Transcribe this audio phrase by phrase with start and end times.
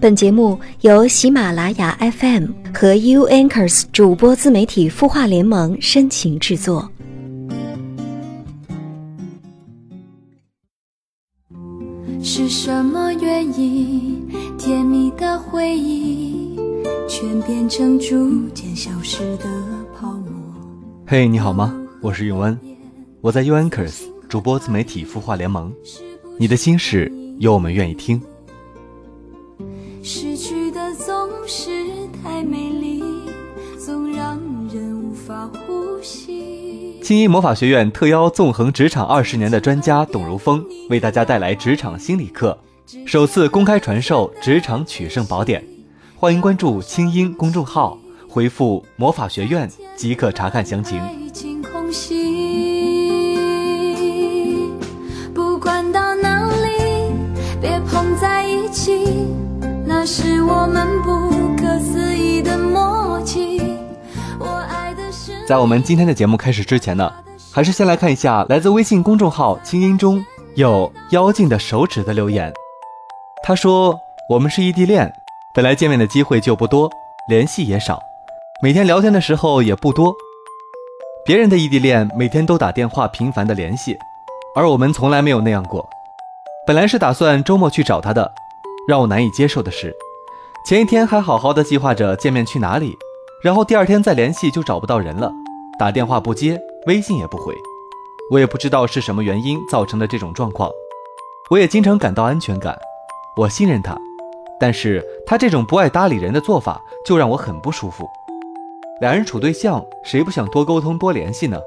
[0.00, 6.90] 本节目由喜马拉雅 FM 和 U Anchors 主播自媒体孵化联盟深情制作。
[12.22, 14.26] 是什么原因？
[14.56, 16.58] 甜蜜的回忆
[17.06, 19.44] 全变成逐渐消失的
[19.94, 20.32] 泡沫。
[21.06, 21.78] 嘿，你好吗？
[22.00, 22.58] 我是永恩，
[23.20, 25.70] 我在 U Anchors 主播自媒体孵化联盟。
[26.38, 28.18] 你的心事，有我们愿意听。
[30.02, 31.70] 失去的总是
[32.22, 33.02] 太美丽，
[33.78, 34.40] 总让
[34.72, 36.98] 人无法呼吸。
[37.02, 42.58] 青音魔法学院特邀纵横职场二十年的专家董如风，为大家带来职场心理课，
[43.04, 45.62] 首次公开传授职场取胜宝典。
[46.16, 50.98] 欢迎关注青音公众号，回复“魔法学院”即可查看详情。
[60.00, 63.76] 那是我们不可思议的默契。
[64.38, 65.44] 我爱的是。
[65.46, 67.12] 在我们今天的节目开始之前呢，
[67.52, 72.50] 还是先来看一下来自微信公众号“清音”中有妖精的手指的留言。
[73.42, 73.94] 他说
[74.30, 75.12] ：“我们是异地恋，
[75.54, 76.88] 本来见面的机会就不多，
[77.28, 78.00] 联系也少，
[78.62, 80.14] 每天聊天的时候也不多。
[81.26, 83.98] 别人的异地恋每天都打电话频繁的联系，
[84.56, 85.86] 而我们从来没有那样过。
[86.66, 88.32] 本来是打算周末去找他的。”
[88.86, 89.94] 让我难以接受的是，
[90.66, 92.96] 前一天还好好的计划着见面去哪里，
[93.42, 95.32] 然后第二天再联系就找不到人了，
[95.78, 97.54] 打电话不接，微信也不回。
[98.30, 100.70] 我也不知道是什么原因造成的这种状况，
[101.50, 102.78] 我也经常感到安全感，
[103.36, 103.96] 我信任他，
[104.58, 108.08] 但是他这种不爱搭理人的做法就让我很不舒服。
[109.00, 111.58] 两人处对象，谁不想多沟通多联系呢？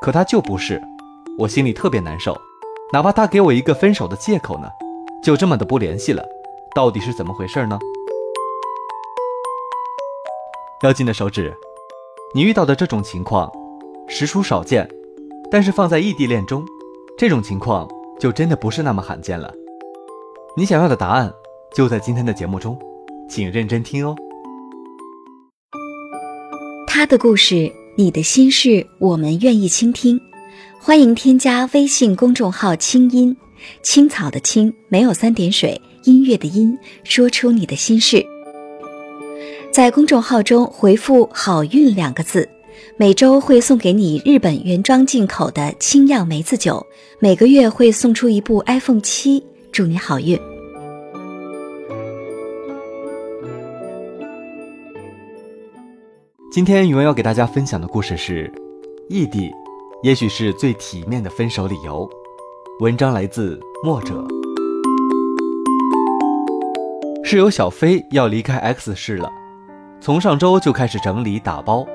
[0.00, 0.82] 可他就不是，
[1.38, 2.36] 我心里特别难受，
[2.92, 4.68] 哪怕他给我一个分手的借口呢，
[5.22, 6.24] 就这么的不联系了。
[6.74, 7.78] 到底是怎么回事呢？
[10.82, 11.54] 妖精的手指，
[12.34, 13.50] 你遇到的这种情况
[14.08, 14.88] 实属少见，
[15.50, 16.64] 但是放在异地恋中，
[17.18, 19.52] 这种情况就真的不是那么罕见了。
[20.56, 21.32] 你想要的答案
[21.74, 22.78] 就在今天的节目中，
[23.28, 24.14] 请认真听哦。
[26.86, 30.20] 他的故事，你的心事，我们愿意倾听。
[30.78, 33.36] 欢迎添加微信公众号“清音
[33.82, 35.80] 青草”的青，没有三点水。
[36.04, 38.24] 音乐的音，说出你的心事。
[39.72, 42.48] 在公众号中回复“好运”两个字，
[42.96, 46.84] 每周会送给你日本原装进口的清酿梅子酒，
[47.20, 50.38] 每个月会送出一部 iPhone 七，祝你好运。
[56.50, 58.52] 今天宇文要给大家分享的故事是：
[59.08, 59.48] 异地，
[60.02, 62.10] 也许是最体面的分手理由。
[62.80, 64.39] 文章来自墨者。
[67.30, 69.30] 室友小飞要离开 X 市了，
[70.00, 71.86] 从上周就开始整理打包。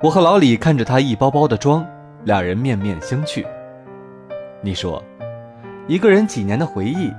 [0.00, 1.86] 我和老李看着他一包包的装，
[2.24, 3.44] 两人面面相觑。
[4.62, 5.04] 你说，
[5.86, 7.12] 一个人几年的回忆，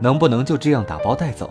[0.00, 1.48] 能不能就这样打包带走？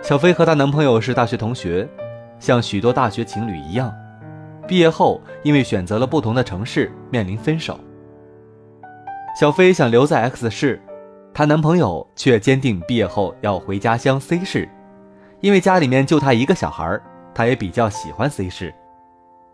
[0.00, 1.88] 小飞和她男朋友是大学同学，
[2.38, 3.92] 像许多大学情侣一样。
[4.68, 7.80] 毕业后，因为选择了不同的城市，面临分手。
[9.40, 10.78] 小飞想留在 X 市，
[11.32, 14.68] 她男朋友却坚定毕业后要回家乡 C 市，
[15.40, 17.00] 因为家里面就他一个小孩，
[17.34, 18.74] 他也比较喜欢 C 市。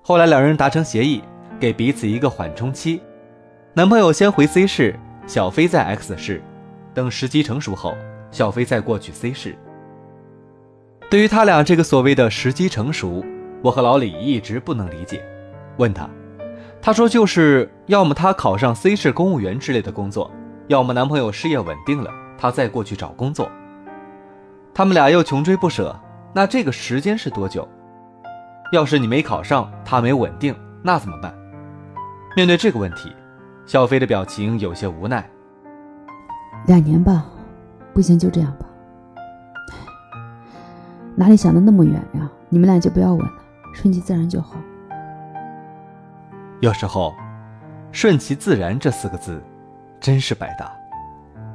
[0.03, 1.23] 后来两人达成协议，
[1.61, 3.01] 给彼此一个缓冲期，
[3.73, 4.99] 男朋友先回 C 市，
[5.29, 6.43] 小飞在 X 市，
[6.93, 7.95] 等时机成熟后，
[8.33, 9.55] 小飞再过去 C 市。
[11.09, 13.25] 对于他俩这个所谓的时机成熟。
[13.65, 15.25] 我和老李一直不能理解，
[15.79, 16.07] 问他，
[16.83, 20.31] 他说就是要么他考上 C 市公务员之类的工作，
[20.67, 23.51] 要么男朋友事业稳定了，他再过去找工作。
[24.75, 25.99] 他们俩又穷追不舍，
[26.35, 27.67] 那这个时间是多久？
[28.71, 31.35] 要是你没考上，他没稳定，那怎么办？
[32.37, 33.11] 面对这个问题，
[33.65, 35.27] 小飞的表情有些无奈。
[36.67, 37.25] 两年吧，
[37.95, 38.67] 不行就这样吧。
[41.15, 42.31] 哪里想的那么远呀？
[42.51, 43.44] 你们俩就不要问了。
[43.75, 44.57] 顺其自然就好。
[46.61, 47.13] 有时候
[47.93, 49.43] ，“顺其自然”这四个字，
[50.01, 50.73] 真是百搭。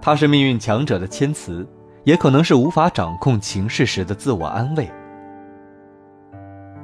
[0.01, 1.67] 它是命运强者的谦词，
[2.03, 4.87] 也可能是无法掌控情势时的自我安慰。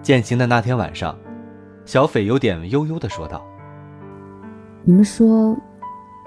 [0.01, 1.15] 践行的那天晚上，
[1.83, 3.45] 小斐有点悠悠的说道
[4.83, 5.55] ：“你们说，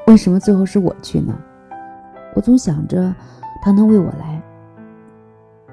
[0.06, 1.37] 为什么最后是我去呢？
[2.34, 3.12] 我总想着，
[3.62, 4.40] 他能为我来，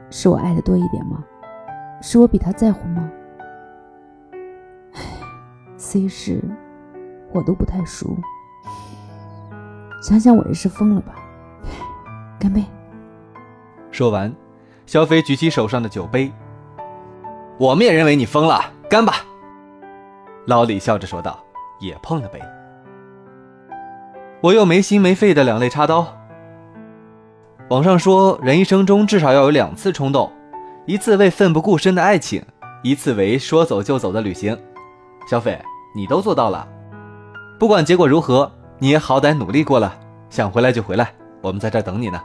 [0.10, 1.24] 是我爱的多一点吗？
[2.02, 3.08] 是我比他在乎吗？”
[5.96, 6.42] C 市，
[7.32, 8.18] 我都不太熟。
[10.02, 11.16] 想想我也是疯了吧？
[12.38, 12.62] 干杯！
[13.92, 14.36] 说完，
[14.86, 16.30] 小斐举起手上的酒杯。
[17.58, 19.14] 我们也认为你疯了，干吧！
[20.48, 21.40] 老李笑着说道，
[21.80, 22.42] 也碰了杯。
[24.42, 26.06] 我又没心没肺的两肋插刀。
[27.70, 30.30] 网上说，人一生中至少要有两次冲动，
[30.88, 32.46] 一次为奋不顾身的爱情，
[32.84, 34.60] 一次为说走就走的旅行。
[35.26, 35.58] 小斐，
[35.96, 36.68] 你都做到了。
[37.58, 39.98] 不管结果如何，你也好歹努力过了，
[40.30, 42.22] 想回来就回来，我们在这等你呢。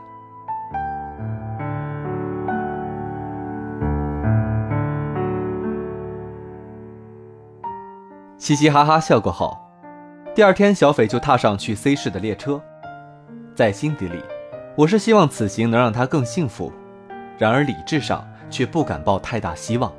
[8.39, 9.57] 嘻嘻哈哈笑过后，
[10.35, 12.61] 第二天小斐就踏上去 C 市的列车。
[13.55, 14.21] 在心底里，
[14.75, 16.73] 我是希望此行能让他更幸福，
[17.39, 19.93] 然而理智上却不敢抱太大希望，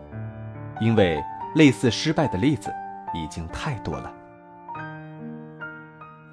[0.82, 1.24] 因为
[1.56, 2.74] 类似失败的例子
[3.13, 4.12] 已经太多了。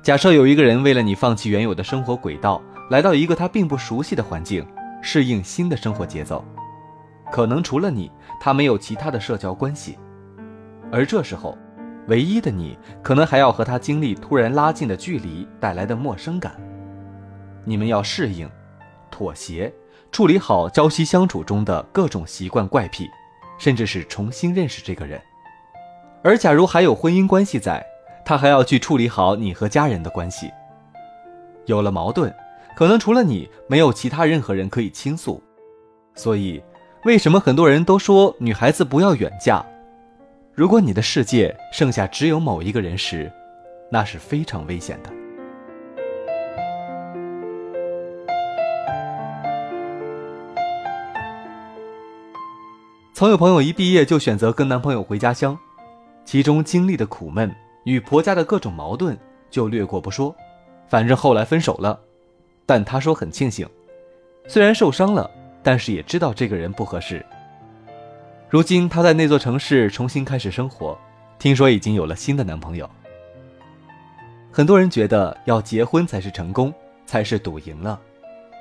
[0.02, 4.66] 假设有一个人为了你放弃原有的生活轨道，来到一个他并不熟悉的环境，
[5.02, 6.44] 适应新的生活节奏，
[7.30, 8.10] 可能除了你，
[8.40, 9.98] 他没有其他的社交关系，
[10.90, 11.56] 而这时候。
[12.06, 16.58] 唯一的你，可能还要和他经历突然拉近的距离带来的陌生感。
[17.66, 18.48] 你们要适应、
[19.10, 19.70] 妥协、
[20.10, 23.06] 处理好朝夕相处中的各种习惯怪癖，
[23.58, 25.20] 甚至是重新认识这个人。
[26.22, 27.84] 而假如还有婚姻关系在，
[28.24, 30.50] 他还要去处理好你和家人的关系。
[31.66, 32.34] 有了矛盾，
[32.76, 35.42] 可能除了你，没有其他任何人可以倾诉。
[36.14, 36.62] 所以，
[37.04, 39.64] 为什么很多人都说女孩子不要远嫁？
[40.52, 43.30] 如果你的世界剩下只有某一个人时，
[43.90, 45.10] 那是非常危险的。
[53.14, 55.58] 曾有朋友一毕业就选择跟男朋友回家乡，
[56.30, 57.50] 其中经历的苦闷
[57.84, 60.36] 与婆家的各种矛盾就略过不说，
[60.86, 61.98] 反正后来分手了。
[62.66, 63.66] 但她说很庆幸，
[64.46, 65.30] 虽然受伤了，
[65.62, 67.24] 但是也知道这个人不合适。
[68.50, 70.98] 如今她在那座城市重新开始生活，
[71.38, 72.86] 听说已经有了新的男朋友。
[74.52, 76.70] 很多人觉得要结婚才是成功，
[77.06, 77.98] 才是赌赢了。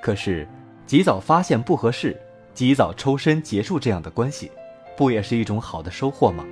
[0.01, 0.47] 可是，
[0.85, 2.17] 及早发现不合适，
[2.53, 4.49] 及早抽身结束这样的关系，
[4.95, 6.45] 不也是一种好的收获吗？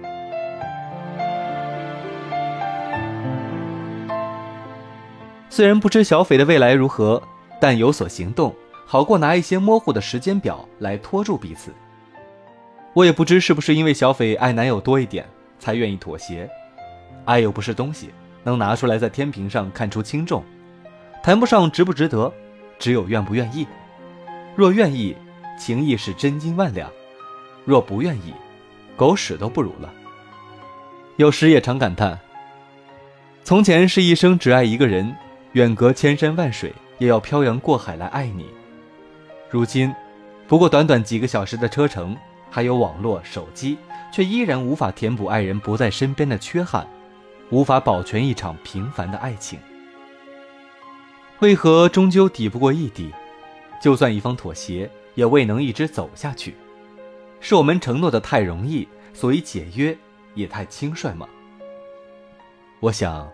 [5.56, 7.24] 虽然不知小斐的未来如何，
[7.62, 8.54] 但有所行动，
[8.86, 11.72] 好过拿一些模糊的时间表来拖住彼此。
[12.94, 15.26] 我也不知是不是因为小斐爱男友多一点，
[15.58, 16.50] 才愿意妥协。
[17.24, 18.10] 爱又不是东西，
[18.44, 20.44] 能拿出来在天平上看出轻重，
[21.24, 22.30] 谈不上值不值得，
[22.78, 23.66] 只有愿不愿意。
[24.58, 25.16] 若愿意，
[25.58, 26.90] 情谊是真金万两；
[27.64, 28.34] 若不愿意，
[28.98, 29.90] 狗屎都不如了。
[31.16, 32.20] 有时也常感叹：
[33.46, 35.16] 从前是一生只爱一个人，
[35.56, 38.48] 远隔千山万水，也要漂洋过海来爱你。
[39.50, 39.94] 如今，
[40.50, 42.16] 不过短短几个小时的车程。
[42.48, 43.78] 还有网络、手机，
[44.14, 46.88] 却依然无法填补爱人不在身边的缺憾，
[47.50, 49.60] 无法保全一场平凡的爱情。
[51.40, 53.12] 为何终究抵不过异地？
[53.82, 56.56] 就算一方妥协，也未能一直走下去。
[57.42, 59.98] 是我们承诺的太容易，所以解约
[60.34, 61.28] 也太轻率吗？
[62.80, 63.30] 我想，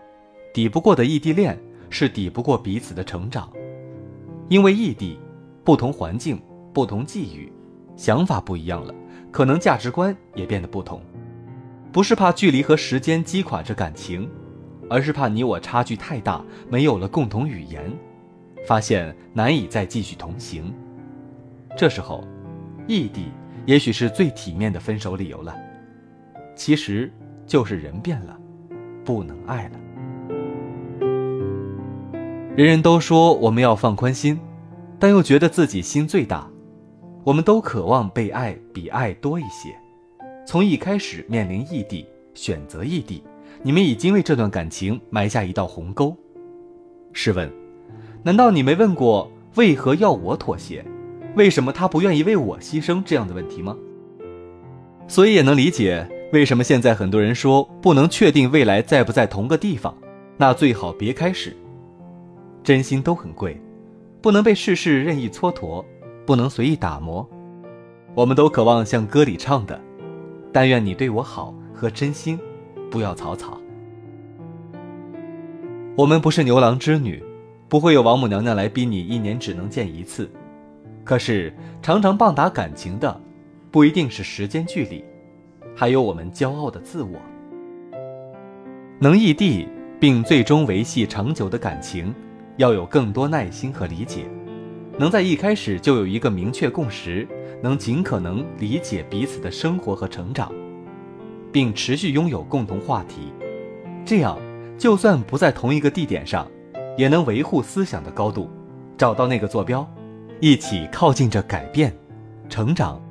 [0.52, 1.56] 抵不过的异地恋
[1.92, 3.52] 是抵不过彼此的成长，
[4.48, 5.18] 因为异地，
[5.62, 6.40] 不同环境，
[6.72, 7.52] 不同际遇，
[7.94, 8.94] 想法不一样了。
[9.30, 11.00] 可能价值观也变得不同，
[11.92, 14.28] 不是怕距离和时间击垮这感情，
[14.88, 17.92] 而是怕你我差距太大，没有了共同语言，
[18.66, 20.72] 发现难以再继续同行。
[21.76, 22.24] 这时候，
[22.86, 23.26] 异地
[23.66, 25.54] 也许是最体面的分手理由了。
[26.54, 27.10] 其实，
[27.46, 28.38] 就是人变了，
[29.04, 29.81] 不能爱了。
[32.54, 34.38] 人人都说我们要放宽心，
[34.98, 36.46] 但又觉得自己心最大。
[37.24, 39.74] 我们都渴望被爱比爱多一些。
[40.46, 43.24] 从一开始面临异地，选择异地，
[43.62, 46.14] 你们已经为这段感情埋下一道鸿沟。
[47.14, 47.50] 试问，
[48.22, 50.84] 难道你没问过为何要我妥协？
[51.36, 53.74] 为什么他不愿意为我牺牲这样的问题吗？
[55.08, 59.96] 所以也能理解为什么现在很多人说不能确定未来在不在同个地方，
[60.36, 61.56] 那最好别开始。
[62.62, 63.60] 真心都很贵，
[64.20, 65.84] 不能被世事任意蹉跎。
[66.24, 67.28] 不能随意打磨，
[68.14, 69.78] 我们都渴望像歌里唱的
[70.52, 72.38] ：“但愿你对我好和真心，
[72.92, 73.60] 不要草草。”
[75.98, 77.20] 我们不是牛郎织女，
[77.68, 80.30] 不会有王母娘娘来逼你一年只能见一次。
[81.02, 81.52] 可是
[81.82, 83.20] 常常棒打感情的，
[83.72, 85.04] 不一定是时间距离，
[85.74, 87.18] 还有我们骄傲的自我。
[89.00, 89.66] 能异地
[89.98, 92.14] 并最终维系长久的感情，
[92.62, 94.24] 要有更多耐心和理解，
[94.96, 97.26] 能在一开始就有一个明确共识，
[97.60, 100.52] 能尽可能理解彼此的生活和成长，
[101.50, 103.32] 并持续拥有共同话题，
[104.04, 104.38] 这样
[104.78, 106.48] 就算不在同一个地点上，
[106.96, 108.48] 也能维护思想的高度，
[108.96, 109.84] 找到那个坐标，
[110.38, 111.92] 一起靠近着改变、
[112.48, 113.02] 成长、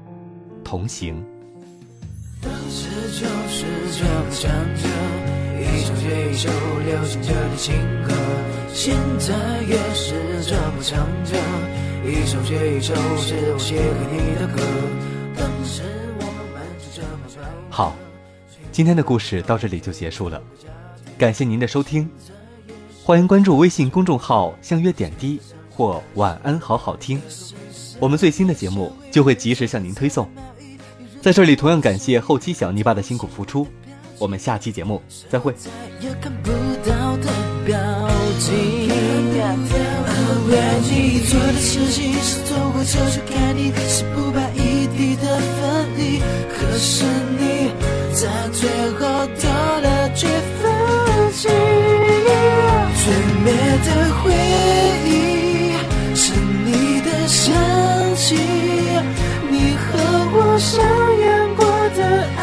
[0.64, 1.22] 同行。
[2.42, 2.88] 当时
[3.20, 3.66] 就是
[4.00, 4.88] 这么唱着，
[5.60, 6.50] 一首接一首
[6.86, 7.76] 流行着的情
[8.08, 8.14] 歌，
[8.74, 9.34] 现在
[9.68, 10.14] 也是
[10.44, 11.38] 这么唱着，
[12.10, 14.62] 一首接一首是我写给你的歌。
[17.70, 17.96] 好，
[18.72, 20.42] 今天的故事到这里就结束了，
[21.18, 22.10] 感谢您的收听，
[23.04, 27.22] 欢迎关注微信公众号“相约点滴”或“晚安好好听”，
[28.00, 30.30] 我们最新的节目就会及时向您推送。
[31.22, 33.68] 在这里，同样感谢后期小泥巴的辛苦付出，
[34.18, 35.54] 我们下期节目再会。
[35.54, 35.70] 再
[36.02, 36.50] 也看不
[36.90, 37.32] 到的
[37.66, 37.78] 表
[38.42, 38.52] 情。
[40.50, 46.20] 愿意做的事情是透过车去看你，是不把一地的分离。
[46.50, 47.06] 可是
[47.40, 47.42] 你
[48.14, 48.60] 在最
[49.00, 49.00] 后
[49.40, 50.28] 丢了句
[50.62, 50.64] 放
[51.32, 51.48] 弃。
[53.04, 53.06] 最
[53.44, 53.48] 美
[53.86, 54.24] 的回
[55.06, 55.08] 忆
[56.16, 56.34] 是
[56.66, 56.70] 你
[57.02, 57.54] 的香
[58.16, 58.36] 气，
[59.50, 59.88] 你和
[60.34, 60.72] 我上
[61.20, 61.60] 演过
[61.96, 62.00] 的
[62.38, 62.40] 爱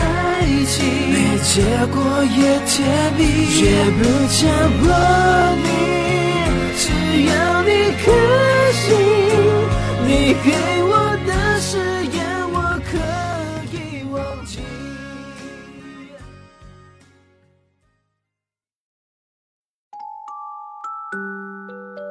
[0.66, 0.74] 情，
[1.12, 1.14] 没
[1.44, 1.52] 结
[1.92, 2.76] 果也甜
[3.16, 3.20] 蜜，
[3.60, 3.64] 也
[3.98, 4.40] 不讲
[4.82, 4.86] 我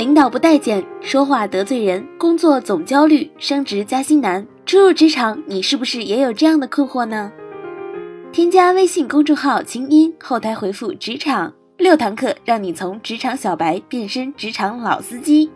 [0.00, 4.46] 领导不待见，说话得罪人，工作总焦虑，升职加薪难。
[4.64, 7.30] 初入职场，你是不是也有这样的困惑呢？
[8.32, 15.50] 添加微信公众号“清音”，后台回复“职场”，六堂课让你从职场小白变身职场老司机。